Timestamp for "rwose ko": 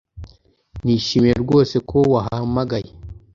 1.43-1.97